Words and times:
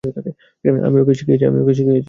আমিই 0.85 1.01
ওকে 1.03 1.13
শিখিয়েছি। 1.19 1.45